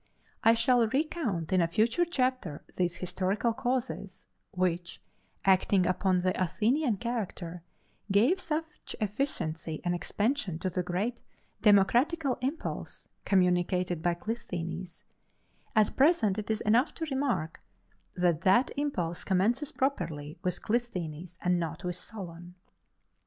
I 0.43 0.55
shall 0.55 0.87
recount 0.87 1.53
in 1.53 1.61
a 1.61 1.67
future 1.67 2.05
chapter 2.05 2.63
these 2.75 2.95
historical 2.95 3.53
causes, 3.53 4.25
which, 4.49 4.99
acting 5.45 5.85
upon 5.85 6.21
the 6.21 6.33
Athenian 6.43 6.97
character, 6.97 7.61
gave 8.11 8.39
such 8.39 8.95
efficiency 8.99 9.79
and 9.85 9.93
expansion 9.93 10.57
to 10.57 10.71
the 10.71 10.81
great 10.81 11.21
democratical 11.61 12.39
impulse 12.41 13.07
communicated 13.25 14.01
by 14.01 14.15
Clisthenes: 14.15 15.03
at 15.75 15.95
present 15.95 16.39
it 16.39 16.49
is 16.49 16.61
enough 16.61 16.95
to 16.95 17.05
remark 17.11 17.61
that 18.15 18.41
that 18.41 18.71
impulse 18.77 19.23
commences 19.23 19.71
properly 19.71 20.35
with 20.41 20.63
Clisthenes, 20.63 21.37
and 21.43 21.59
not 21.59 21.83
with 21.83 21.95
Solon. 21.95 22.55